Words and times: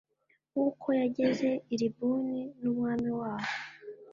nk’ 0.51 0.55
uko 0.67 0.87
yagize 1.01 1.49
i 1.73 1.75
Libuni 1.81 2.39
n’ 2.59 2.61
umwami 2.71 3.09
waho 3.19 3.51